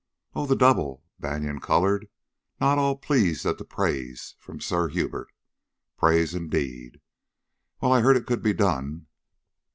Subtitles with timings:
[0.33, 2.07] "Oh, the double?" Banion colored,
[2.59, 5.27] not ill pleased at praise from Sir Hubert,
[5.95, 6.99] praise indeed.
[7.79, 9.05] "Well, I'd heard it could be done."